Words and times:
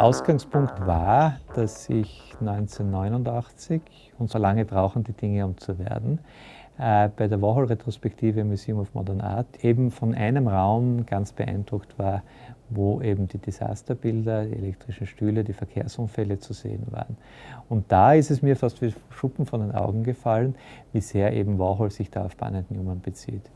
Der 0.00 0.06
Ausgangspunkt 0.06 0.86
war, 0.86 1.40
dass 1.54 1.90
ich 1.90 2.34
1989, 2.40 3.82
und 4.18 4.30
so 4.30 4.38
lange 4.38 4.64
brauchen 4.64 5.04
die 5.04 5.12
Dinge, 5.12 5.44
um 5.44 5.58
zu 5.58 5.78
werden, 5.78 6.20
äh, 6.78 7.10
bei 7.14 7.28
der 7.28 7.42
Warhol-Retrospektive 7.42 8.40
im 8.40 8.48
Museum 8.48 8.78
of 8.78 8.94
Modern 8.94 9.20
Art 9.20 9.62
eben 9.62 9.90
von 9.90 10.14
einem 10.14 10.48
Raum 10.48 11.04
ganz 11.04 11.34
beeindruckt 11.34 11.98
war, 11.98 12.22
wo 12.70 13.02
eben 13.02 13.28
die 13.28 13.36
Desasterbilder, 13.36 14.46
die 14.46 14.56
elektrischen 14.56 15.06
Stühle, 15.06 15.44
die 15.44 15.52
Verkehrsunfälle 15.52 16.38
zu 16.38 16.54
sehen 16.54 16.86
waren. 16.88 17.18
Und 17.68 17.92
da 17.92 18.14
ist 18.14 18.30
es 18.30 18.40
mir 18.40 18.56
fast 18.56 18.80
wie 18.80 18.94
Schuppen 19.10 19.44
von 19.44 19.60
den 19.60 19.72
Augen 19.72 20.02
gefallen, 20.02 20.54
wie 20.94 21.02
sehr 21.02 21.34
eben 21.34 21.58
Warhol 21.58 21.90
sich 21.90 22.10
da 22.10 22.24
auf 22.24 22.38
Barnett 22.38 22.70
Newman 22.70 23.02
bezieht. 23.02 23.50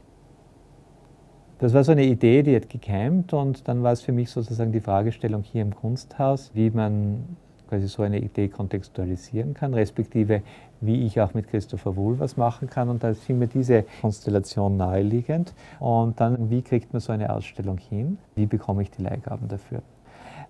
Das 1.64 1.72
war 1.72 1.82
so 1.82 1.92
eine 1.92 2.04
Idee, 2.04 2.42
die 2.42 2.54
hat 2.54 2.68
gekeimt 2.68 3.32
und 3.32 3.66
dann 3.68 3.82
war 3.82 3.92
es 3.92 4.02
für 4.02 4.12
mich 4.12 4.28
sozusagen 4.28 4.70
die 4.70 4.80
Fragestellung 4.80 5.42
hier 5.42 5.62
im 5.62 5.74
Kunsthaus, 5.74 6.50
wie 6.52 6.68
man 6.68 7.24
quasi 7.70 7.88
so 7.88 8.02
eine 8.02 8.18
Idee 8.18 8.48
kontextualisieren 8.48 9.54
kann, 9.54 9.72
respektive 9.72 10.42
wie 10.82 11.06
ich 11.06 11.22
auch 11.22 11.32
mit 11.32 11.48
Christopher 11.48 11.96
Wohl 11.96 12.18
was 12.18 12.36
machen 12.36 12.68
kann. 12.68 12.90
Und 12.90 13.02
da 13.02 13.14
schien 13.14 13.38
mir 13.38 13.46
diese 13.46 13.86
Konstellation 14.02 14.76
naheliegend. 14.76 15.54
Und 15.80 16.20
dann, 16.20 16.50
wie 16.50 16.60
kriegt 16.60 16.92
man 16.92 17.00
so 17.00 17.14
eine 17.14 17.32
Ausstellung 17.32 17.78
hin? 17.78 18.18
Wie 18.34 18.44
bekomme 18.44 18.82
ich 18.82 18.90
die 18.90 19.02
Leihgaben 19.02 19.48
dafür? 19.48 19.80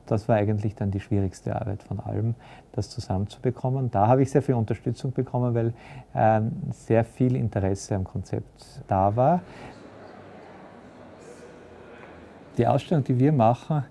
Das 0.07 0.29
war 0.29 0.35
eigentlich 0.35 0.75
dann 0.75 0.91
die 0.91 0.99
schwierigste 0.99 1.55
Arbeit 1.55 1.85
von 1.85 2.01
allem, 2.01 2.35
das 2.73 2.91
zusammenzubekommen. 2.91 3.89
Da 3.93 4.09
habe 4.09 4.23
ich 4.23 4.33
sehr 4.33 4.43
viel 4.43 4.57
Unterstützung 4.57 5.13
bekommen, 5.13 5.55
weil 5.55 5.75
äh, 6.13 6.41
sehr 6.73 7.05
viel 7.05 7.37
Interesse 7.37 7.95
am 7.95 8.03
Konzept 8.03 8.83
da 8.89 9.15
war. 9.15 9.43
Die 12.57 12.69
Ausstellung, 12.69 13.03
die 13.03 13.19
wir 13.19 13.33
machen, 13.33 13.85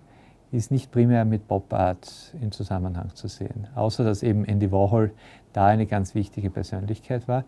ist 0.54 0.72
nicht 0.72 0.90
primär 0.92 1.26
mit 1.26 1.48
Pop 1.48 1.74
Art 1.74 2.34
in 2.40 2.52
Zusammenhang 2.52 3.14
zu 3.14 3.28
sehen, 3.28 3.68
außer 3.76 4.06
dass 4.06 4.24
eben 4.24 4.46
Andy 4.46 4.72
Warhol 4.72 5.12
da 5.52 5.66
eine 5.68 5.86
ganz 5.86 6.16
wichtige 6.16 6.50
Persönlichkeit 6.50 7.28
war. 7.28 7.44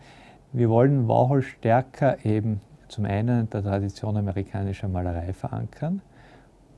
Wir 0.51 0.69
wollen 0.69 1.07
Warhol 1.07 1.41
stärker 1.41 2.25
eben 2.25 2.59
zum 2.89 3.05
einen 3.05 3.41
in 3.41 3.49
der 3.49 3.63
Tradition 3.63 4.17
amerikanischer 4.17 4.89
Malerei 4.89 5.31
verankern 5.31 6.01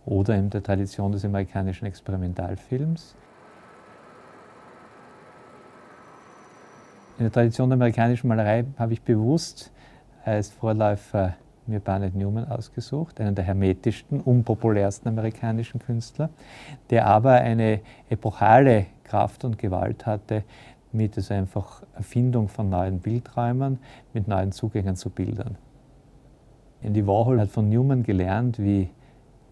oder 0.05 0.35
in 0.35 0.49
der 0.51 0.61
Tradition 0.61 1.11
des 1.11 1.25
amerikanischen 1.25 1.85
Experimentalfilms. 1.85 3.15
In 7.17 7.25
der 7.25 7.31
Tradition 7.31 7.69
der 7.69 7.75
amerikanischen 7.75 8.27
Malerei 8.27 8.65
habe 8.77 8.93
ich 8.93 9.01
bewusst 9.01 9.71
als 10.23 10.49
Vorläufer 10.49 11.33
mir 11.67 11.79
Barnett 11.79 12.15
Newman 12.15 12.47
ausgesucht, 12.47 13.19
einen 13.19 13.35
der 13.35 13.45
hermetischsten, 13.45 14.21
unpopulärsten 14.21 15.09
amerikanischen 15.09 15.79
Künstler, 15.79 16.29
der 16.89 17.05
aber 17.05 17.33
eine 17.33 17.81
epochale 18.09 18.87
Kraft 19.03 19.43
und 19.43 19.57
Gewalt 19.57 20.05
hatte 20.05 20.43
mit 20.91 21.17
also 21.17 21.33
einfach 21.33 21.83
Erfindung 21.95 22.47
von 22.47 22.69
neuen 22.69 22.99
Bildräumen, 22.99 23.79
mit 24.13 24.27
neuen 24.27 24.51
Zugängen 24.51 24.95
zu 24.95 25.09
Bildern. 25.09 25.57
Andy 26.81 27.05
Warhol 27.05 27.39
hat 27.39 27.49
von 27.49 27.69
Newman 27.69 28.03
gelernt, 28.03 28.59
wie 28.59 28.89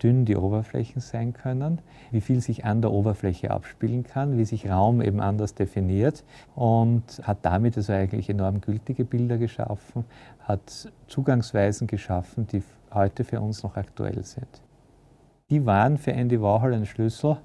dünn 0.02 0.26
die 0.26 0.36
Oberflächen 0.36 1.02
sein 1.02 1.34
können, 1.34 1.80
wie 2.12 2.22
viel 2.22 2.42
sich 2.42 2.66
an 2.66 2.82
der 2.82 2.92
Oberfläche 2.92 3.52
abspielen 3.52 4.04
kann, 4.04 4.38
wie 4.38 4.46
sich 4.46 4.70
Raum 4.70 5.02
eben 5.02 5.22
anders 5.22 5.56
definiert 5.56 6.24
und 6.56 7.22
hat 7.24 7.40
damit 7.44 7.78
also 7.78 7.94
eigentlich 7.94 8.30
enorm 8.30 8.62
gültige 8.62 9.06
Bilder 9.06 9.38
geschaffen, 9.38 10.06
hat 10.40 10.92
Zugangsweisen 11.08 11.88
geschaffen, 11.88 12.48
die 12.48 12.64
heute 12.94 13.24
für 13.24 13.42
uns 13.42 13.64
noch 13.64 13.76
aktuell 13.78 14.24
sind. 14.24 14.62
Die 15.50 15.66
waren 15.66 15.98
für 15.98 16.14
Andy 16.14 16.42
Warhol 16.42 16.74
ein 16.74 16.86
Schlüssel, 16.86 17.38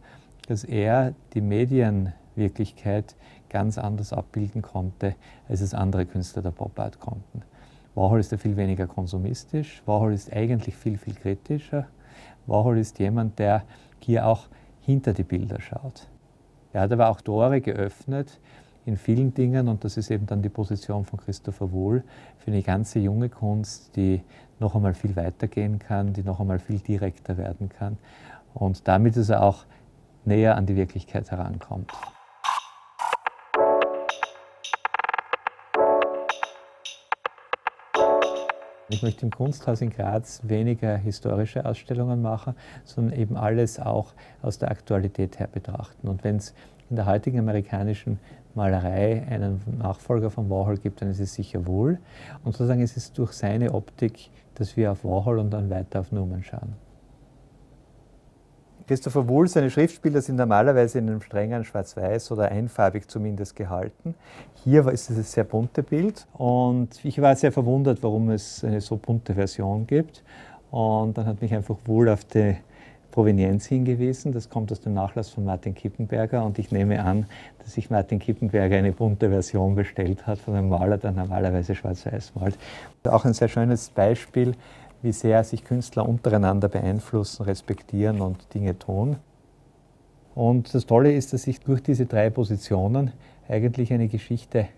dass 0.49 0.65
er 0.65 1.15
die 1.35 1.41
Medienwirklichkeit 1.41 3.15
ganz 3.49 3.79
anders 3.79 4.13
abbilden 4.13 4.63
konnte, 4.63 5.15
als 5.49 5.61
es 5.61 5.75
andere 5.75 6.07
Künstler 6.07 6.43
der 6.43 6.51
Pop 6.51 6.79
Art 6.79 6.99
konnten. 6.99 7.43
Warhol 7.95 8.21
ist 8.21 8.33
ja 8.33 8.39
viel 8.39 8.57
weniger 8.57 8.87
konsumistisch, 8.87 9.83
Warhol 9.85 10.15
ist 10.15 10.33
eigentlich 10.33 10.77
viel, 10.77 10.97
viel 10.97 11.15
kritischer 11.15 11.89
Warhol 12.51 12.79
ist 12.79 12.99
jemand, 12.99 13.39
der 13.39 13.63
hier 14.01 14.27
auch 14.27 14.49
hinter 14.81 15.13
die 15.13 15.23
Bilder 15.23 15.61
schaut. 15.61 16.09
Er 16.73 16.83
hat 16.83 16.93
aber 16.93 17.09
auch 17.09 17.21
Tore 17.21 17.61
geöffnet 17.61 18.41
in 18.87 18.97
vielen 18.97 19.35
Dingen 19.35 19.69
und 19.69 19.85
das 19.85 19.97
ist 19.97 20.11
eben 20.11 20.27
dann 20.27 20.43
die 20.43 20.49
Position 20.49 21.05
von 21.05 21.19
Christopher 21.19 21.73
Wohl 21.73 22.03
für 22.39 22.51
eine 22.51 22.63
ganze 22.63 22.99
junge 22.99 23.29
Kunst, 23.29 23.95
die 23.97 24.23
noch 24.59 24.75
einmal 24.75 24.95
viel 24.95 25.17
weiter 25.17 25.49
gehen 25.49 25.79
kann, 25.79 26.13
die 26.13 26.23
noch 26.23 26.41
einmal 26.41 26.59
viel 26.59 26.79
direkter 26.79 27.37
werden 27.37 27.69
kann 27.69 27.99
und 28.55 28.87
damit 28.89 29.17
ist 29.17 29.29
er 29.29 29.43
auch 29.43 29.65
näher 30.25 30.57
an 30.57 30.67
die 30.67 30.77
Wirklichkeit 30.77 31.31
herankommt. 31.31 31.93
Ich 38.93 39.05
möchte 39.05 39.25
im 39.25 39.31
Kunsthaus 39.31 39.83
in 39.83 39.91
Graz 39.91 40.41
weniger 40.43 40.97
historische 40.97 41.65
Ausstellungen 41.65 42.21
machen, 42.23 42.57
sondern 42.85 43.17
eben 43.17 43.37
alles 43.37 43.79
auch 43.79 44.15
aus 44.43 44.59
der 44.59 44.73
Aktualität 44.73 45.39
her 45.39 45.47
betrachten. 45.47 46.09
Und 46.09 46.25
wenn 46.25 46.37
es 46.37 46.55
in 46.91 46.97
der 46.97 47.07
heutigen 47.07 47.39
amerikanischen 47.39 48.19
Malerei 48.57 49.25
einen 49.31 49.61
Nachfolger 49.79 50.29
von 50.29 50.51
Warhol 50.51 50.77
gibt, 50.77 51.03
dann 51.03 51.11
ist 51.11 51.21
es 51.21 51.35
sicher 51.35 51.69
wohl. 51.69 52.01
Und 52.43 52.51
sozusagen 52.53 52.83
ist 52.83 52.97
es 52.97 53.13
durch 53.13 53.31
seine 53.31 53.75
Optik, 53.75 54.29
dass 54.57 54.77
wir 54.77 54.91
auf 54.91 55.05
Warhol 55.05 55.39
und 55.39 55.51
dann 55.51 55.71
weiter 55.71 56.01
auf 56.01 56.11
Newman 56.11 56.43
schauen. 56.43 56.75
Christopher 58.91 59.29
Wohl, 59.29 59.47
seine 59.47 59.71
Schriftbilder 59.71 60.21
sind 60.21 60.35
normalerweise 60.35 60.99
in 60.99 61.09
einem 61.09 61.23
strengen 61.23 61.65
Schwarz-Weiß 61.65 62.33
oder 62.33 62.51
einfarbig 62.51 63.07
zumindest 63.07 63.55
gehalten. 63.55 64.17
Hier 64.65 64.85
ist 64.89 65.11
es 65.11 65.17
ein 65.17 65.23
sehr 65.23 65.45
bunte 65.45 65.85
Bild 65.85 66.27
und 66.33 66.89
ich 67.05 67.23
war 67.23 67.37
sehr 67.37 67.53
verwundert, 67.53 68.03
warum 68.03 68.31
es 68.31 68.65
eine 68.65 68.81
so 68.81 68.97
bunte 68.97 69.35
Version 69.35 69.87
gibt. 69.87 70.25
Und 70.73 71.17
dann 71.17 71.27
hat 71.27 71.41
mich 71.41 71.55
einfach 71.55 71.77
Wohl 71.85 72.09
auf 72.09 72.25
die 72.25 72.57
Provenienz 73.13 73.67
hingewiesen. 73.67 74.33
Das 74.33 74.51
kommt 74.51 74.73
aus 74.73 74.81
dem 74.81 74.95
Nachlass 74.95 75.29
von 75.29 75.45
Martin 75.45 75.77
Kippenberger 75.77 76.45
und 76.45 76.59
ich 76.59 76.73
nehme 76.73 77.05
an, 77.05 77.27
dass 77.61 77.75
sich 77.75 77.91
Martin 77.91 78.19
Kippenberger 78.19 78.77
eine 78.77 78.91
bunte 78.91 79.29
Version 79.29 79.77
bestellt 79.77 80.27
hat 80.27 80.41
von 80.41 80.57
einem 80.57 80.69
Maler, 80.69 80.99
der 80.99 81.13
normalerweise 81.13 81.77
schwarz-weiß 81.77 82.33
malt. 82.35 82.59
Auch 83.05 83.25
ein 83.25 83.35
sehr 83.35 83.47
schönes 83.47 83.89
Beispiel, 83.91 84.57
wie 85.03 85.13
sehr 85.13 85.45
sich 85.45 85.65
Künstler 85.65 86.09
untereinander 86.09 86.69
beeinflussen, 86.69 87.45
respektieren 87.45 88.21
und 88.21 88.53
Dinge 88.55 88.79
tun. 88.79 89.17
Und 90.35 90.75
das 90.75 90.87
Tolle 90.87 91.13
ist, 91.13 91.33
dass 91.33 91.43
sich 91.43 91.61
durch 91.61 91.83
diese 91.83 92.07
drei 92.07 92.31
Positionen 92.31 93.13
eigentlich 93.49 93.93
eine 93.93 94.09
Geschichte, 94.09 94.69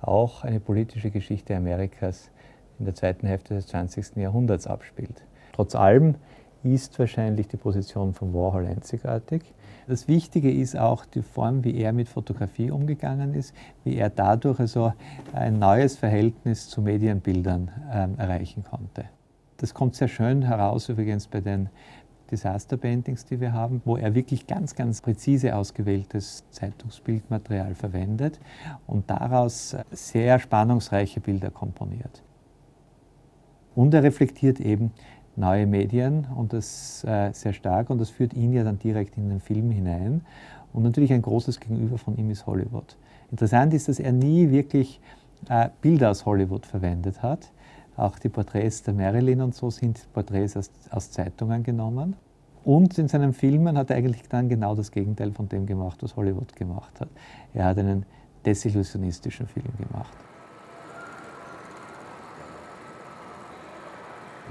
auch 0.00 0.44
eine 0.44 0.60
politische 0.60 1.10
Geschichte 1.10 1.56
Amerikas 1.56 2.30
in 2.78 2.84
der 2.84 2.94
zweiten 2.94 3.26
Hälfte 3.26 3.54
des 3.54 3.66
20. 3.68 4.16
Jahrhunderts 4.16 4.66
abspielt. 4.66 5.22
Trotz 5.52 5.74
allem 5.74 6.16
ist 6.62 6.98
wahrscheinlich 6.98 7.48
die 7.48 7.56
Position 7.56 8.12
von 8.12 8.34
Warhol 8.34 8.66
einzigartig. 8.66 9.42
Das 9.86 10.08
Wichtige 10.08 10.50
ist 10.52 10.76
auch 10.76 11.04
die 11.04 11.22
Form, 11.22 11.62
wie 11.62 11.78
er 11.78 11.92
mit 11.92 12.08
Fotografie 12.08 12.70
umgegangen 12.70 13.34
ist, 13.34 13.54
wie 13.84 13.96
er 13.96 14.10
dadurch 14.10 14.58
also 14.58 14.92
ein 15.32 15.58
neues 15.58 15.96
Verhältnis 15.96 16.68
zu 16.68 16.82
Medienbildern 16.82 17.70
äh, 17.90 18.20
erreichen 18.20 18.64
konnte. 18.64 19.04
Das 19.58 19.72
kommt 19.72 19.94
sehr 19.94 20.08
schön 20.08 20.42
heraus 20.42 20.88
übrigens 20.88 21.28
bei 21.28 21.40
den 21.40 21.70
Disaster 22.30 22.76
Paintings, 22.76 23.24
die 23.24 23.40
wir 23.40 23.52
haben, 23.52 23.80
wo 23.84 23.96
er 23.96 24.14
wirklich 24.14 24.46
ganz, 24.46 24.74
ganz 24.74 25.00
präzise 25.00 25.54
ausgewähltes 25.54 26.44
Zeitungsbildmaterial 26.50 27.74
verwendet 27.74 28.40
und 28.86 29.08
daraus 29.08 29.76
sehr 29.92 30.38
spannungsreiche 30.38 31.20
Bilder 31.20 31.50
komponiert. 31.50 32.22
Und 33.74 33.94
er 33.94 34.02
reflektiert 34.02 34.60
eben 34.60 34.92
neue 35.36 35.66
Medien 35.66 36.26
und 36.34 36.52
das 36.52 37.04
äh, 37.04 37.32
sehr 37.32 37.52
stark 37.52 37.90
und 37.90 37.98
das 37.98 38.10
führt 38.10 38.34
ihn 38.34 38.52
ja 38.52 38.64
dann 38.64 38.78
direkt 38.78 39.16
in 39.16 39.28
den 39.28 39.40
Film 39.40 39.70
hinein. 39.70 40.22
Und 40.72 40.82
natürlich 40.82 41.12
ein 41.12 41.22
großes 41.22 41.60
Gegenüber 41.60 41.98
von 41.98 42.16
ihm 42.16 42.30
ist 42.30 42.46
Hollywood. 42.46 42.96
Interessant 43.30 43.72
ist, 43.74 43.88
dass 43.88 43.98
er 43.98 44.12
nie 44.12 44.50
wirklich 44.50 45.00
äh, 45.48 45.68
Bilder 45.80 46.10
aus 46.10 46.26
Hollywood 46.26 46.66
verwendet 46.66 47.22
hat, 47.22 47.52
auch 47.96 48.18
die 48.18 48.28
Porträts 48.28 48.82
der 48.82 48.94
Marilyn 48.94 49.40
und 49.40 49.54
so 49.54 49.70
sind 49.70 50.06
Porträts 50.12 50.56
aus, 50.56 50.70
aus 50.90 51.10
Zeitungen 51.10 51.62
genommen. 51.62 52.16
Und 52.64 52.98
in 52.98 53.08
seinen 53.08 53.32
Filmen 53.32 53.78
hat 53.78 53.90
er 53.90 53.96
eigentlich 53.96 54.28
dann 54.28 54.48
genau 54.48 54.74
das 54.74 54.90
Gegenteil 54.90 55.32
von 55.32 55.48
dem 55.48 55.66
gemacht, 55.66 56.02
was 56.02 56.16
Hollywood 56.16 56.54
gemacht 56.56 57.00
hat. 57.00 57.08
Er 57.54 57.66
hat 57.66 57.78
einen 57.78 58.04
desillusionistischen 58.44 59.46
Film 59.46 59.72
gemacht. 59.78 60.12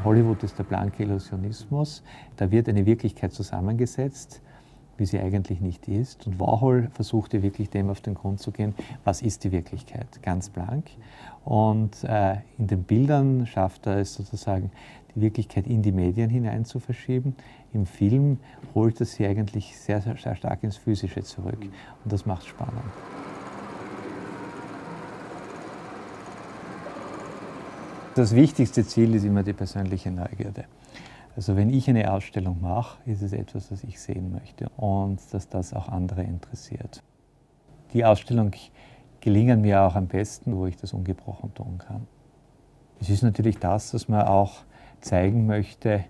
Hollywood 0.04 0.44
ist 0.44 0.58
der 0.58 0.64
blanke 0.64 1.04
Illusionismus. 1.04 2.04
Da 2.38 2.50
wird 2.52 2.70
eine 2.70 2.86
Wirklichkeit 2.86 3.34
zusammengesetzt 3.34 4.42
wie 4.98 5.06
sie 5.06 5.20
eigentlich 5.20 5.62
nicht 5.62 5.88
ist. 5.88 6.28
Und 6.28 6.40
Warhol 6.40 6.90
versuchte 6.94 7.44
wirklich 7.44 7.70
dem 7.70 7.90
auf 7.90 8.02
den 8.02 8.14
Grund 8.14 8.40
zu 8.40 8.52
gehen, 8.52 8.74
was 9.04 9.22
ist 9.22 9.44
die 9.44 9.52
Wirklichkeit, 9.52 10.08
ganz 10.22 10.50
blank. 10.50 10.86
Und 11.44 12.04
äh, 12.04 12.38
in 12.58 12.68
den 12.68 12.84
Bildern 12.84 13.46
schafft 13.46 13.86
er 13.88 13.98
es 13.98 14.14
sozusagen, 14.16 14.72
die 15.16 15.22
Wirklichkeit 15.22 15.68
in 15.68 15.82
die 15.82 15.92
Medien 15.92 16.30
hinein 16.30 16.66
zu 16.66 16.80
verschieben. 16.80 17.36
Im 17.74 17.86
Film 17.86 18.40
holt 18.74 19.00
er 19.00 19.06
sie 19.06 19.26
eigentlich 19.26 19.78
sehr, 19.78 20.02
sehr, 20.02 20.18
sehr 20.18 20.36
stark 20.36 20.64
ins 20.64 20.78
Physische 20.78 21.24
zurück. 21.24 21.60
Und 21.62 22.12
das 22.12 22.26
macht 22.26 22.46
spannend. 22.46 22.82
Das 28.16 28.34
wichtigste 28.34 28.86
Ziel 28.86 29.14
ist 29.14 29.26
immer 29.26 29.44
die 29.44 29.52
persönliche 29.52 30.10
Neugierde. 30.10 30.66
Also 31.36 31.58
wenn 31.58 31.70
ich 31.70 31.90
eine 31.90 32.14
Ausstellung 32.14 32.62
mache, 32.62 32.98
ist 33.06 33.22
es 33.22 33.34
etwas, 33.34 33.68
das 33.68 33.84
ich 33.84 34.00
sehen 34.00 34.32
möchte 34.32 34.70
und 34.78 35.20
dass 35.34 35.50
das 35.50 35.74
auch 35.74 35.90
andere 35.90 36.24
interessiert. 36.24 37.04
Die 37.94 38.06
Ausstellung 38.06 38.52
gelingen 39.20 39.62
mir 39.62 39.82
auch 39.82 39.96
am 39.96 40.08
besten, 40.08 40.56
wo 40.56 40.66
ich 40.66 40.78
das 40.78 40.94
ungebrochen 40.94 41.54
tun 41.54 41.78
kann. 41.78 42.08
Es 43.02 43.10
ist 43.10 43.22
natürlich 43.22 43.58
das, 43.58 43.94
was 43.94 44.08
man 44.08 44.22
auch 44.22 44.64
zeigen 45.02 45.46
möchte, 45.46 46.06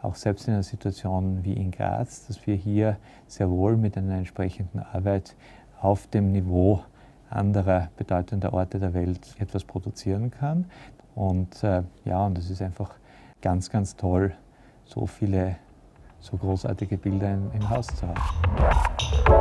auch 0.00 0.14
selbst 0.14 0.48
in 0.48 0.54
einer 0.54 0.62
Situation 0.62 1.44
wie 1.44 1.52
in 1.52 1.70
Graz, 1.70 2.26
dass 2.26 2.46
wir 2.46 2.54
hier 2.54 2.96
sehr 3.26 3.50
wohl 3.50 3.76
mit 3.76 3.98
einer 3.98 4.16
entsprechenden 4.16 4.78
Arbeit 4.78 5.36
auf 5.80 6.06
dem 6.06 6.32
Niveau 6.32 6.82
anderer 7.28 7.90
bedeutender 7.96 8.54
Orte 8.54 8.78
der 8.78 8.94
Welt 8.94 9.36
etwas 9.38 9.64
produzieren 9.64 10.30
kann. 10.30 10.64
Und 11.14 11.62
äh, 11.62 11.82
ja, 12.06 12.24
und 12.24 12.38
es 12.38 12.50
ist 12.50 12.62
einfach 12.62 12.94
ganz, 13.42 13.68
ganz 13.68 13.96
toll, 13.96 14.32
so 14.92 15.06
viele, 15.06 15.56
so 16.20 16.36
großartige 16.36 16.96
Bilder 16.96 17.32
im, 17.32 17.50
im 17.52 17.70
Haus 17.70 17.86
zu 17.86 18.08
haben. 18.08 19.39